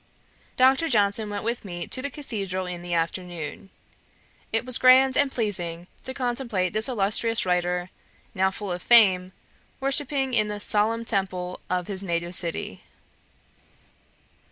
Dr. 0.57 0.89
Johnson 0.89 1.29
went 1.29 1.43
with 1.43 1.63
me 1.63 1.85
to 1.85 2.01
the 2.01 2.09
cathedral 2.09 2.65
in 2.65 2.81
the 2.81 2.95
afternoon. 2.95 3.69
It 4.51 4.65
was 4.65 4.79
grand 4.79 5.15
and 5.15 5.31
pleasing 5.31 5.85
to 6.05 6.15
contemplate 6.15 6.73
this 6.73 6.89
illustrious 6.89 7.45
writer, 7.45 7.91
now 8.33 8.49
full 8.49 8.71
of 8.71 8.81
fame, 8.81 9.31
worshipping 9.79 10.33
in 10.33 10.47
the 10.47 10.59
'solemn 10.59 11.05
temple' 11.05 11.59
of 11.69 11.85
his 11.85 12.03
native 12.03 12.33
city. 12.33 12.81